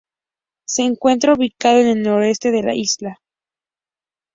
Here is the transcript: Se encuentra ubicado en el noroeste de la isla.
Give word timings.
Se 0.65 0.81
encuentra 0.81 1.33
ubicado 1.35 1.77
en 1.77 1.87
el 1.89 2.01
noroeste 2.01 2.49
de 2.49 2.63
la 2.63 2.73
isla. 2.73 3.19